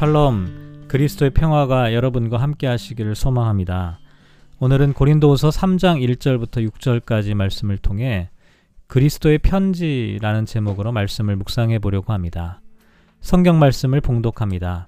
샬롬 0.00 0.86
그리스도의 0.88 1.30
평화가 1.32 1.92
여러분과 1.92 2.38
함께 2.38 2.66
하시기를 2.66 3.14
소망합니다. 3.14 3.98
오늘은 4.58 4.94
고린도후서 4.94 5.50
3장 5.50 6.02
1절부터 6.02 6.66
6절까지 6.70 7.34
말씀을 7.34 7.76
통해 7.76 8.30
그리스도의 8.86 9.40
편지라는 9.40 10.46
제목으로 10.46 10.92
말씀을 10.92 11.36
묵상해 11.36 11.80
보려고 11.80 12.14
합니다. 12.14 12.62
성경 13.20 13.58
말씀을 13.58 14.00
봉독합니다. 14.00 14.86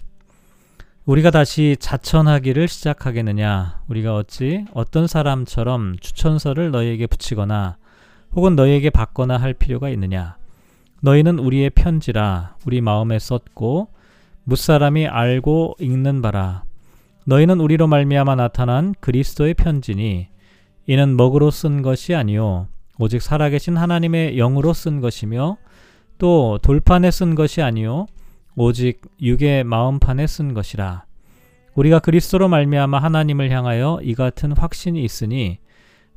우리가 1.05 1.31
다시 1.31 1.77
자천하기를 1.79 2.67
시작하겠느냐? 2.67 3.83
우리가 3.89 4.17
어찌 4.17 4.65
어떤 4.73 5.07
사람처럼 5.07 5.97
추천서를 6.01 6.71
너희에게 6.71 7.07
붙이거나 7.07 7.77
혹은 8.35 8.57
너희에게 8.57 8.89
받거나 8.89 9.37
할 9.37 9.53
필요가 9.53 9.91
있느냐? 9.91 10.39
너희는 11.03 11.39
우리의 11.39 11.69
편지라 11.69 12.57
우리 12.65 12.81
마음에 12.81 13.19
썼고 13.19 13.89
무사람이 14.45 15.07
알고 15.07 15.77
읽는 15.81 16.23
바라. 16.23 16.65
너희는 17.27 17.61
우리로 17.61 17.87
말미암아 17.87 18.35
나타난 18.35 18.95
그리스도의 19.01 19.55
편지니 19.55 20.29
이는 20.87 21.17
먹으로 21.17 21.51
쓴 21.53 21.83
것이 21.83 22.15
아니요 22.15 22.67
오직 22.99 23.23
살아계신 23.23 23.77
하나님의 23.77 24.37
영으로 24.37 24.73
쓴 24.73 25.01
것이며 25.01 25.57
또 26.19 26.59
돌판에 26.61 27.11
쓴 27.13 27.35
것이 27.37 27.63
아니요 27.63 28.07
오직 28.57 29.01
육의 29.21 29.65
마음판에 29.65 30.27
쓴 30.27 30.55
것이라. 30.55 31.05
우리가 31.75 32.01
그리스도로 32.01 32.49
말미암아 32.49 32.99
하나님을 32.99 33.51
향하여 33.51 34.01
이 34.03 34.15
같은 34.15 34.53
확신이 34.53 35.03
있으니 35.05 35.59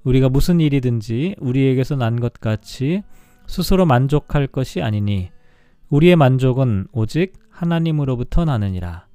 우리가 0.04 0.30
무슨 0.30 0.60
일이든지 0.60 1.36
우리에게서 1.40 1.96
난 1.96 2.18
것 2.20 2.34
같이 2.34 3.04
스스로 3.48 3.86
만족할 3.86 4.48
것이 4.48 4.82
아니니 4.82 5.30
우리의 5.90 6.16
만족은 6.16 6.88
오직 6.92 7.34
하나님으로부터 7.56 8.46
나느니라. 8.46 9.08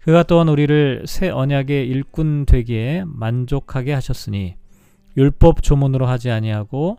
그가 0.00 0.22
또한 0.22 0.48
우리를 0.48 1.04
새 1.06 1.28
언약의 1.28 1.88
일꾼 1.88 2.46
되기에 2.46 3.04
만족하게 3.06 3.92
하셨으니 3.92 4.56
율법 5.16 5.62
조문으로 5.62 6.06
하지 6.06 6.30
아니하고 6.30 6.98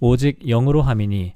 오직 0.00 0.40
영으로 0.46 0.82
함이니 0.82 1.34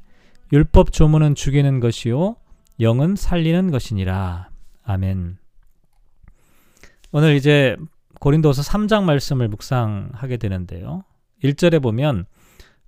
율법 0.52 0.92
조문은 0.92 1.34
죽이는 1.34 1.80
것이요 1.80 2.36
영은 2.80 3.16
살리는 3.16 3.70
것이니라. 3.70 4.50
아멘. 4.84 5.38
오늘 7.12 7.34
이제 7.34 7.77
고린도서 8.20 8.62
3장 8.62 9.04
말씀을 9.04 9.48
묵상하게 9.48 10.36
되는데요. 10.36 11.04
1절에 11.42 11.82
보면 11.82 12.27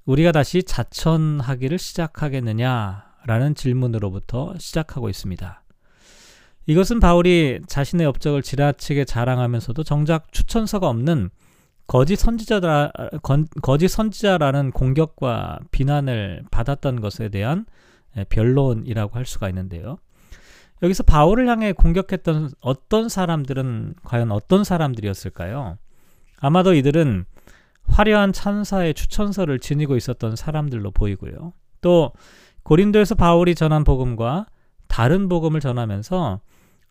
우리가 0.05 0.33
다시 0.33 0.63
자천하기를 0.63 1.79
시작하겠느냐라는 1.79 3.55
질문으로부터 3.55 4.55
시작하고 4.59 5.09
있습니다. 5.09 5.62
이것은 6.67 7.01
바울이 7.01 7.61
자신의 7.67 8.07
업적을 8.07 8.43
지나치게 8.43 9.05
자랑하면서도 9.05 9.83
정작 9.83 10.33
추천서가 10.33 10.89
없는 10.89 11.31
거짓 11.89 12.17
선지자라 12.17 12.93
거짓 13.61 13.89
선지자라는 13.89 14.71
공격과 14.71 15.59
비난을 15.73 16.45
받았던 16.51 17.01
것에 17.01 17.29
대한 17.29 17.67
변론이라고 18.29 19.17
할 19.17 19.27
수가 19.27 19.49
있는데요. 19.49 19.99
여기서 20.83 21.03
바울을 21.03 21.49
향해 21.49 21.73
공격했던 21.73 22.51
어떤 22.61 23.09
사람들은 23.09 23.95
과연 24.05 24.33
어떤 24.33 24.65
사람들이었을까요? 24.65 25.79
아마도 26.39 26.75
이들은 26.75 27.25
화려한 27.87 28.33
찬사의 28.33 28.95
추천서를 28.95 29.59
지니고 29.59 29.97
있었던 29.97 30.37
사람들로 30.37 30.93
보이고요. 30.93 31.53
또 31.81 32.13
고린도에서 32.63 33.17
바울이 33.17 33.55
전한 33.55 33.85
복음과 33.85 34.47
다른 34.89 35.29
복음을 35.29 35.61
전하면서 35.61 36.41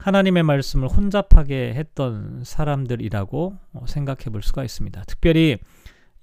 하나님의 0.02 0.42
말씀을 0.42 0.88
혼잡하게 0.88 1.74
했던 1.76 2.42
사람들이라고 2.44 3.58
생각해 3.86 4.26
볼 4.32 4.42
수가 4.42 4.64
있습니다. 4.64 5.04
특별히 5.06 5.60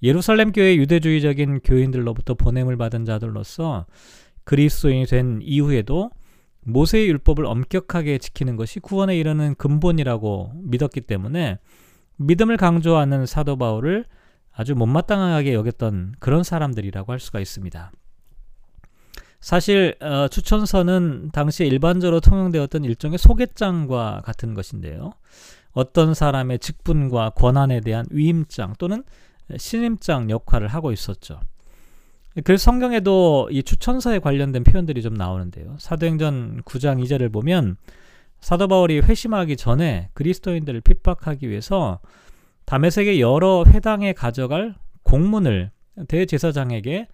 예루살렘 0.03 0.51
교회 0.51 0.75
유대주의적인 0.75 1.61
교인들로부터 1.61 2.33
보냄을 2.33 2.75
받은 2.75 3.05
자들로서 3.05 3.85
그리스도인이 4.43 5.05
된 5.05 5.39
이후에도 5.41 6.11
모세의 6.61 7.07
율법을 7.07 7.45
엄격하게 7.45 8.17
지키는 8.17 8.57
것이 8.57 8.81
구원에 8.81 9.17
이르는 9.17 9.55
근본이라고 9.55 10.51
믿었기 10.55 11.01
때문에 11.01 11.57
믿음을 12.17 12.57
강조하는 12.57 13.25
사도 13.25 13.57
바울을 13.57 14.05
아주 14.51 14.75
못마땅하게 14.75 15.53
여겼던 15.53 16.15
그런 16.19 16.43
사람들이라고 16.43 17.13
할 17.13 17.19
수가 17.19 17.39
있습니다. 17.39 17.91
사실 19.39 19.95
어, 20.01 20.27
추천서는 20.27 21.29
당시에 21.31 21.67
일반적으로 21.67 22.19
통용되었던 22.19 22.83
일종의 22.83 23.17
소개장과 23.17 24.21
같은 24.25 24.53
것인데요. 24.53 25.13
어떤 25.71 26.13
사람의 26.13 26.59
직분과 26.59 27.31
권한에 27.31 27.79
대한 27.81 28.05
위임장 28.09 28.73
또는 28.77 29.03
신임장 29.55 30.29
역할을 30.29 30.67
하고 30.67 30.91
있었죠. 30.91 31.39
그래서 32.43 32.63
성경에도 32.63 33.49
이 33.51 33.63
추천서에 33.63 34.19
관련된 34.19 34.63
표현들이 34.63 35.01
좀 35.01 35.13
나오는데요. 35.13 35.75
사도행전 35.79 36.61
9장 36.63 37.03
2절을 37.03 37.31
보면 37.31 37.77
사도 38.41 38.67
바울이 38.67 38.99
회심하기 38.99 39.57
전에 39.57 40.09
그리스도인들을 40.13 40.81
핍박하기 40.81 41.49
위해서 41.49 41.99
다메섹의 42.65 43.19
여러 43.19 43.65
회당에 43.65 44.13
가져갈 44.13 44.75
공문을 45.03 45.71
대제사장에게 46.07 47.07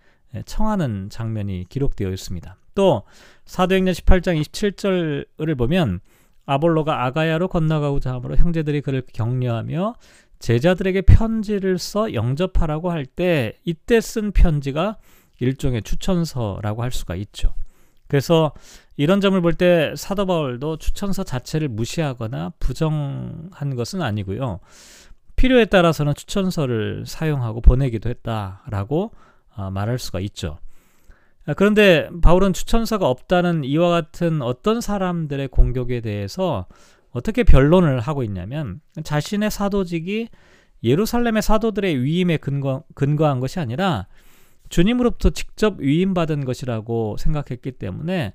청하는 0.43 1.09
장면이 1.09 1.65
기록되어 1.69 2.09
있습니다. 2.11 2.57
또 2.75 3.03
사도행전 3.45 3.93
18장 3.93 4.41
27절을 4.41 5.57
보면 5.57 5.99
아볼로가 6.45 7.05
아가야로 7.05 7.47
건너가고자 7.47 8.13
하므로 8.13 8.35
형제들이 8.35 8.81
그를 8.81 9.01
격려하며 9.13 9.95
제자들에게 10.39 11.01
편지를 11.01 11.77
써 11.79 12.13
영접하라고 12.13 12.91
할 12.91 13.05
때 13.05 13.53
이때 13.63 14.01
쓴 14.01 14.31
편지가 14.31 14.97
일종의 15.39 15.81
추천서라고 15.83 16.83
할 16.83 16.91
수가 16.91 17.15
있죠. 17.15 17.53
그래서 18.07 18.51
이런 18.97 19.21
점을 19.21 19.39
볼 19.41 19.53
때 19.53 19.93
사도 19.95 20.25
바울도 20.25 20.77
추천서 20.77 21.23
자체를 21.23 21.69
무시하거나 21.69 22.53
부정한 22.59 23.75
것은 23.75 24.01
아니고요. 24.01 24.59
필요에 25.35 25.65
따라서는 25.65 26.13
추천서를 26.15 27.05
사용하고 27.05 27.61
보내기도 27.61 28.09
했다라고 28.09 29.03
어, 29.05 29.19
말할 29.71 29.99
수가 29.99 30.19
있죠. 30.21 30.57
아, 31.45 31.53
그런데 31.53 32.09
바울은 32.21 32.53
추천서가 32.53 33.07
없다는 33.07 33.63
이와 33.63 33.89
같은 33.89 34.41
어떤 34.41 34.81
사람들의 34.81 35.47
공격에 35.49 36.01
대해서 36.01 36.65
어떻게 37.11 37.43
변론을 37.43 37.99
하고 37.99 38.23
있냐면 38.23 38.81
자신의 39.03 39.51
사도직이 39.51 40.29
예루살렘의 40.83 41.41
사도들의 41.41 42.03
위임에 42.03 42.37
근거, 42.37 42.83
근거 42.93 43.27
한 43.27 43.39
것이 43.39 43.59
아니라 43.59 44.07
주님으로부터 44.69 45.29
직접 45.29 45.79
위임받은 45.79 46.45
것이라고 46.45 47.17
생각했기 47.17 47.73
때문에 47.73 48.33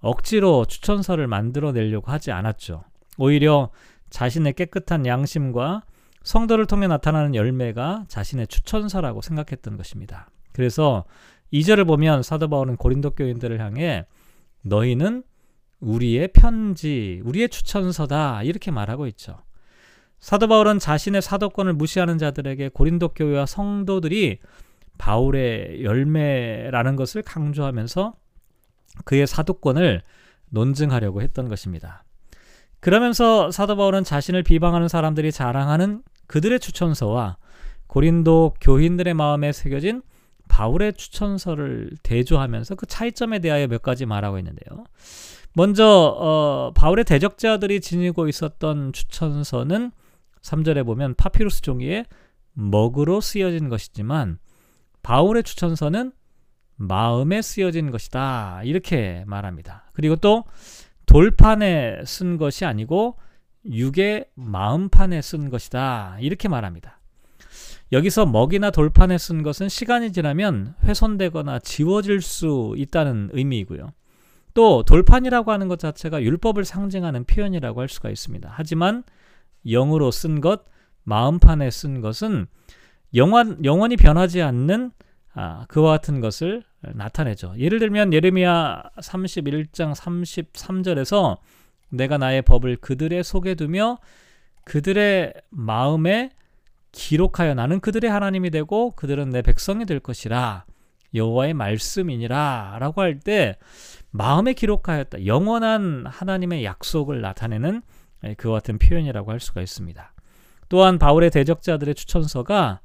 억지로 0.00 0.64
추천서를 0.64 1.26
만들어내려고 1.26 2.10
하지 2.10 2.30
않았죠. 2.30 2.84
오히려 3.18 3.70
자신의 4.10 4.54
깨끗한 4.54 5.06
양심과 5.06 5.84
성도를 6.22 6.66
통해 6.66 6.86
나타나는 6.86 7.34
열매가 7.34 8.04
자신의 8.08 8.46
추천서라고 8.48 9.22
생각했던 9.22 9.76
것입니다. 9.76 10.28
그래서 10.60 11.04
2절을 11.54 11.86
보면 11.86 12.22
사도 12.22 12.48
바울은 12.48 12.76
고린도 12.76 13.12
교인들을 13.12 13.58
향해 13.60 14.04
너희는 14.60 15.22
우리의 15.80 16.28
편지, 16.34 17.22
우리의 17.24 17.48
추천서다 17.48 18.42
이렇게 18.42 18.70
말하고 18.70 19.06
있죠. 19.06 19.38
사도 20.18 20.48
바울은 20.48 20.78
자신의 20.78 21.22
사도권을 21.22 21.72
무시하는 21.72 22.18
자들에게 22.18 22.68
고린도 22.74 23.08
교회와 23.14 23.46
성도들이 23.46 24.40
바울의 24.98 25.82
열매라는 25.82 26.96
것을 26.96 27.22
강조하면서 27.22 28.12
그의 29.06 29.26
사도권을 29.26 30.02
논증하려고 30.50 31.22
했던 31.22 31.48
것입니다. 31.48 32.04
그러면서 32.80 33.50
사도 33.50 33.76
바울은 33.76 34.04
자신을 34.04 34.42
비방하는 34.42 34.88
사람들이 34.88 35.32
자랑하는 35.32 36.02
그들의 36.26 36.60
추천서와 36.60 37.38
고린도 37.86 38.56
교인들의 38.60 39.14
마음에 39.14 39.52
새겨진 39.52 40.02
바울의 40.50 40.94
추천서를 40.94 41.92
대조하면서 42.02 42.74
그 42.74 42.84
차이점에 42.84 43.38
대하여 43.38 43.68
몇 43.68 43.82
가지 43.82 44.04
말하고 44.04 44.36
있는데요. 44.38 44.84
먼저 45.54 45.86
어, 45.86 46.72
바울의 46.74 47.04
대적자들이 47.04 47.80
지니고 47.80 48.28
있었던 48.28 48.92
추천서는 48.92 49.92
3절에 50.42 50.84
보면 50.84 51.14
파피루스 51.14 51.62
종이에 51.62 52.04
먹으로 52.52 53.20
쓰여진 53.20 53.68
것이지만 53.68 54.38
바울의 55.02 55.44
추천서는 55.44 56.12
마음에 56.76 57.42
쓰여진 57.42 57.90
것이다. 57.90 58.62
이렇게 58.64 59.24
말합니다. 59.26 59.90
그리고 59.92 60.16
또 60.16 60.44
돌판에 61.06 62.02
쓴 62.06 62.38
것이 62.38 62.64
아니고 62.64 63.18
육의 63.64 64.26
마음판에 64.34 65.22
쓴 65.22 65.50
것이다. 65.50 66.16
이렇게 66.20 66.48
말합니다. 66.48 66.99
여기서 67.92 68.26
먹이나 68.26 68.70
돌판에 68.70 69.18
쓴 69.18 69.42
것은 69.42 69.68
시간이 69.68 70.12
지나면 70.12 70.74
훼손되거나 70.84 71.58
지워질 71.58 72.20
수 72.20 72.74
있다는 72.76 73.30
의미이고요. 73.32 73.92
또 74.54 74.82
돌판이라고 74.84 75.52
하는 75.52 75.68
것 75.68 75.78
자체가 75.78 76.22
율법을 76.22 76.64
상징하는 76.64 77.24
표현이라고 77.24 77.80
할 77.80 77.88
수가 77.88 78.10
있습니다. 78.10 78.48
하지만 78.52 79.02
영으로 79.66 80.10
쓴 80.10 80.40
것, 80.40 80.64
마음판에 81.04 81.70
쓴 81.70 82.00
것은 82.00 82.46
영원, 83.14 83.64
영원히 83.64 83.96
변하지 83.96 84.42
않는 84.42 84.92
아, 85.32 85.64
그와 85.68 85.92
같은 85.92 86.20
것을 86.20 86.64
나타내죠. 86.80 87.54
예를 87.58 87.78
들면 87.78 88.12
예레미야 88.12 88.82
31장 88.98 89.94
33절에서 89.94 91.38
내가 91.90 92.18
나의 92.18 92.42
법을 92.42 92.76
그들의 92.76 93.22
속에 93.22 93.54
두며 93.54 93.98
그들의 94.64 95.34
마음에 95.50 96.30
기록하여 96.92 97.54
나는 97.54 97.80
그들의 97.80 98.10
하나님이 98.10 98.50
되고 98.50 98.90
그들은 98.92 99.30
내 99.30 99.42
백성이 99.42 99.86
될 99.86 100.00
것이라 100.00 100.64
여호와의 101.14 101.54
말씀이니라라고 101.54 103.00
할 103.00 103.20
때 103.20 103.56
마음에 104.10 104.52
기록하였다 104.52 105.26
영원한 105.26 106.04
하나님의 106.06 106.64
약속을 106.64 107.20
나타내는 107.20 107.82
그와 108.36 108.54
같은 108.58 108.78
표현이라고 108.78 109.30
할 109.30 109.40
수가 109.40 109.62
있습니다. 109.62 110.14
또한 110.68 110.98
바울의 110.98 111.30
대적자들의 111.30 111.94
추천서가 111.94 112.80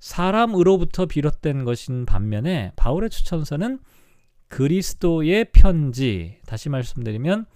사람으로부터 0.00 1.06
비롯된 1.06 1.64
것인 1.64 2.06
반면에 2.06 2.72
바울의 2.76 3.10
추천서는 3.10 3.78
그리스도의 4.48 5.46
편지 5.52 6.38
다시 6.46 6.68
말씀드리면 6.68 7.46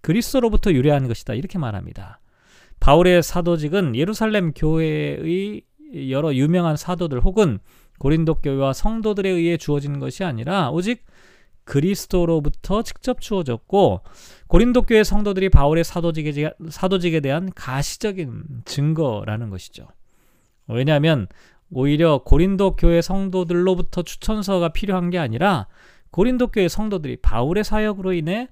그리스도로부터 0.00 0.72
유래한 0.72 1.06
것이다 1.08 1.34
이렇게 1.34 1.58
말합니다. 1.58 2.19
바울의 2.80 3.22
사도직은 3.22 3.94
예루살렘 3.94 4.52
교회의 4.52 5.62
여러 6.10 6.34
유명한 6.34 6.76
사도들 6.76 7.20
혹은 7.20 7.58
고린도 7.98 8.36
교회와 8.36 8.72
성도들에 8.72 9.28
의해 9.28 9.56
주어진 9.56 9.98
것이 9.98 10.24
아니라 10.24 10.70
오직 10.70 11.04
그리스도로부터 11.64 12.82
직접 12.82 13.20
주어졌고 13.20 14.00
고린도 14.48 14.82
교회 14.82 15.04
성도들이 15.04 15.50
바울의 15.50 15.84
사도직에, 15.84 16.52
사도직에 16.68 17.20
대한 17.20 17.52
가시적인 17.54 18.62
증거라는 18.64 19.50
것이죠. 19.50 19.86
왜냐하면 20.66 21.28
오히려 21.70 22.22
고린도 22.24 22.76
교회 22.76 23.00
성도들로부터 23.00 24.02
추천서가 24.02 24.70
필요한 24.70 25.10
게 25.10 25.18
아니라 25.18 25.68
고린도 26.10 26.48
교회 26.48 26.66
성도들이 26.66 27.18
바울의 27.18 27.62
사역으로 27.62 28.14
인해 28.14 28.48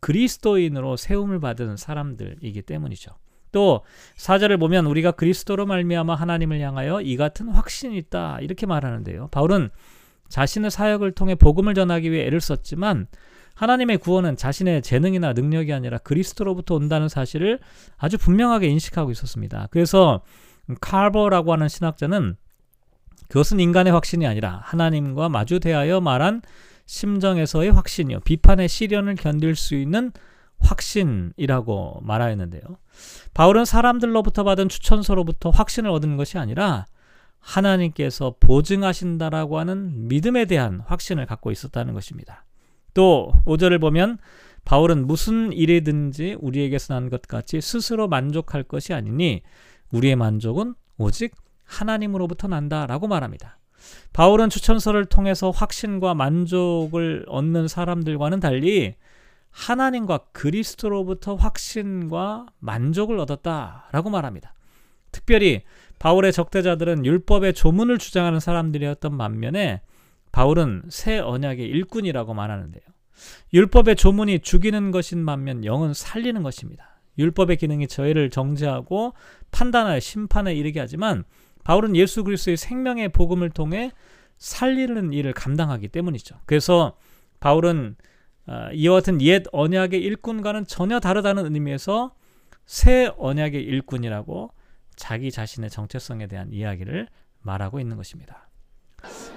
그리스도인으로 0.00 0.96
세움을 0.96 1.40
받은 1.40 1.76
사람들이기 1.76 2.62
때문이죠. 2.62 3.12
또 3.52 3.82
사절을 4.16 4.58
보면 4.58 4.86
우리가 4.86 5.12
그리스도로 5.12 5.66
말미암아 5.66 6.14
하나님을 6.14 6.60
향하여 6.60 7.00
이 7.00 7.16
같은 7.16 7.48
확신이 7.48 7.96
있다 7.96 8.38
이렇게 8.40 8.66
말하는데요. 8.66 9.28
바울은 9.28 9.70
자신의 10.28 10.70
사역을 10.70 11.12
통해 11.12 11.34
복음을 11.34 11.74
전하기 11.74 12.10
위해 12.10 12.26
애를 12.26 12.40
썼지만 12.40 13.06
하나님의 13.54 13.98
구원은 13.98 14.36
자신의 14.36 14.82
재능이나 14.82 15.32
능력이 15.32 15.72
아니라 15.72 15.98
그리스도로부터 15.98 16.74
온다는 16.74 17.08
사실을 17.08 17.58
아주 17.96 18.18
분명하게 18.18 18.68
인식하고 18.68 19.10
있었습니다. 19.10 19.68
그래서 19.70 20.22
칼버라고 20.80 21.52
하는 21.52 21.68
신학자는 21.68 22.36
그것은 23.28 23.60
인간의 23.60 23.92
확신이 23.92 24.26
아니라 24.26 24.60
하나님과 24.64 25.28
마주 25.28 25.58
대하여 25.58 26.00
말한 26.00 26.42
심정에서의 26.84 27.72
확신이요. 27.72 28.20
비판의 28.20 28.68
시련을 28.68 29.16
견딜 29.16 29.56
수 29.56 29.74
있는 29.74 30.12
확신이라고 30.66 32.00
말하였는데요. 32.02 32.62
바울은 33.34 33.64
사람들로부터 33.64 34.44
받은 34.44 34.68
추천서로부터 34.68 35.50
확신을 35.50 35.90
얻은 35.90 36.16
것이 36.16 36.38
아니라 36.38 36.86
하나님께서 37.40 38.34
보증하신다라고 38.40 39.58
하는 39.58 40.08
믿음에 40.08 40.46
대한 40.46 40.80
확신을 40.84 41.26
갖고 41.26 41.50
있었다는 41.50 41.94
것입니다. 41.94 42.44
또 42.94 43.32
5절을 43.44 43.80
보면 43.80 44.18
바울은 44.64 45.06
무슨 45.06 45.52
일이든지 45.52 46.38
우리에게서 46.40 46.94
난 46.94 47.08
것 47.08 47.22
같이 47.22 47.60
스스로 47.60 48.08
만족할 48.08 48.64
것이 48.64 48.92
아니니 48.94 49.42
우리의 49.92 50.16
만족은 50.16 50.74
오직 50.98 51.34
하나님으로부터 51.64 52.48
난다라고 52.48 53.06
말합니다. 53.06 53.58
바울은 54.12 54.50
추천서를 54.50 55.04
통해서 55.04 55.50
확신과 55.50 56.14
만족을 56.14 57.26
얻는 57.28 57.68
사람들과는 57.68 58.40
달리 58.40 58.96
하나님과 59.50 60.18
그리스도로부터 60.32 61.34
확신과 61.34 62.46
만족을 62.58 63.18
얻었다라고 63.18 64.10
말합니다. 64.10 64.54
특별히 65.12 65.62
바울의 65.98 66.32
적대자들은 66.32 67.06
율법의 67.06 67.54
조문을 67.54 67.98
주장하는 67.98 68.38
사람들이었던 68.38 69.16
반면에 69.16 69.80
바울은 70.30 70.82
새 70.90 71.18
언약의 71.18 71.66
일꾼이라고 71.66 72.34
말하는데요. 72.34 72.82
율법의 73.54 73.96
조문이 73.96 74.40
죽이는 74.40 74.90
것인 74.90 75.24
반면 75.24 75.64
영은 75.64 75.94
살리는 75.94 76.42
것입니다. 76.42 77.00
율법의 77.18 77.56
기능이 77.56 77.88
저희를 77.88 78.28
정죄하고 78.28 79.14
판단하여 79.50 80.00
심판에 80.00 80.54
이르게 80.54 80.80
하지만 80.80 81.24
바울은 81.64 81.96
예수 81.96 82.22
그리스도의 82.24 82.58
생명의 82.58 83.08
복음을 83.08 83.48
통해 83.50 83.90
살리는 84.36 85.12
일을 85.14 85.32
감당하기 85.32 85.88
때문이죠. 85.88 86.36
그래서 86.44 86.96
바울은 87.40 87.96
어, 87.96 88.06
이와 88.72 88.96
같은 88.96 89.20
옛 89.22 89.44
언약의 89.52 90.00
일꾼과는 90.00 90.66
전혀 90.66 91.00
다르다는 91.00 91.52
의미에서 91.54 92.12
새 92.64 93.10
언약의 93.18 93.62
일꾼이라고 93.62 94.50
자기 94.96 95.30
자신의 95.30 95.70
정체성에 95.70 96.26
대한 96.26 96.52
이야기를 96.52 97.08
말하고 97.42 97.80
있는 97.80 97.96
것입니다. 97.96 98.48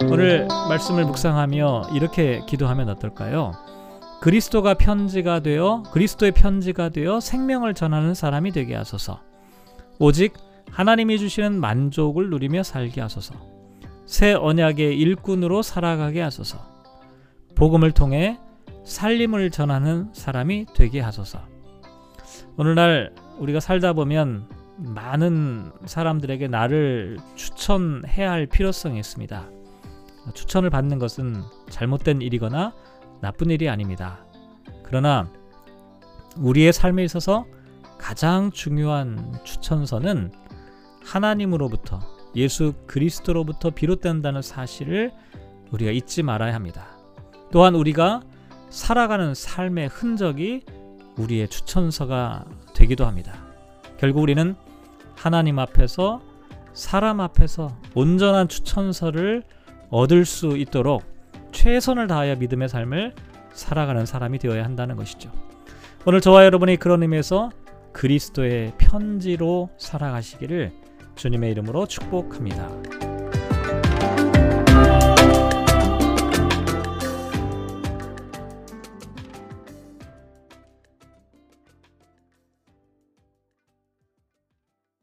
오늘 0.03 0.47
말씀을 0.47 1.05
묵상하며 1.05 1.89
이렇게 1.93 2.41
기도하면 2.47 2.89
어떨까요? 2.89 3.53
그리스도가 4.21 4.73
편지가 4.73 5.41
되어 5.41 5.83
그리스도의 5.91 6.31
편지가 6.31 6.89
되어 6.89 7.19
생명을 7.19 7.73
전하는 7.73 8.13
사람이 8.13 8.51
되게 8.51 8.75
하소서. 8.75 9.21
오직 9.99 10.33
하나님이 10.71 11.17
주시는 11.19 11.59
만족을 11.59 12.29
누리며 12.29 12.63
살게 12.63 13.01
하소서. 13.01 13.35
새 14.05 14.33
언약의 14.33 14.97
일꾼으로 14.97 15.61
살아가게 15.61 16.21
하소서. 16.21 16.59
복음을 17.55 17.91
통해 17.91 18.39
살림을 18.89 19.51
전하는 19.51 20.09
사람이 20.13 20.65
되게 20.73 20.99
하소서. 20.99 21.39
오늘날 22.57 23.13
우리가 23.37 23.59
살다 23.59 23.93
보면 23.93 24.49
많은 24.77 25.71
사람들에게 25.85 26.47
나를 26.47 27.19
추천해야 27.35 28.31
할 28.31 28.47
필요성이 28.47 28.97
있습니다. 28.99 29.47
추천을 30.33 30.69
받는 30.71 30.97
것은 30.97 31.43
잘못된 31.69 32.21
일이거나 32.21 32.73
나쁜 33.21 33.51
일이 33.51 33.69
아닙니다. 33.69 34.25
그러나 34.83 35.31
우리의 36.37 36.73
삶에 36.73 37.03
있어서 37.03 37.45
가장 37.99 38.49
중요한 38.49 39.39
추천서는 39.43 40.31
하나님으로부터 41.05 41.99
예수 42.35 42.73
그리스도로부터 42.87 43.69
비롯된다는 43.69 44.41
사실을 44.41 45.11
우리가 45.71 45.91
잊지 45.91 46.23
말아야 46.23 46.55
합니다. 46.55 46.97
또한 47.51 47.75
우리가 47.75 48.21
살아가는 48.69 49.33
삶의 49.33 49.87
흔적이 49.87 50.63
우리의 51.17 51.47
추천서가 51.47 52.45
되기도 52.75 53.05
합니다. 53.05 53.33
결국 53.97 54.21
우리는 54.21 54.55
하나님 55.15 55.59
앞에서 55.59 56.21
사람 56.73 57.19
앞에서 57.19 57.75
온전한 57.93 58.47
추천서를 58.47 59.43
얻을 59.89 60.25
수 60.25 60.55
있도록 60.57 61.03
최선을 61.51 62.07
다하여 62.07 62.35
믿음의 62.35 62.69
삶을 62.69 63.15
살아가는 63.51 64.05
사람이 64.05 64.39
되어야 64.39 64.63
한다는 64.63 64.95
것이죠. 64.95 65.31
오늘 66.05 66.21
저와 66.21 66.45
여러분이 66.45 66.77
그런 66.77 67.01
의미에서 67.01 67.49
그리스도의 67.91 68.73
편지로 68.77 69.69
살아가시기를 69.77 70.71
주님의 71.15 71.51
이름으로 71.51 71.85
축복합니다. 71.87 72.69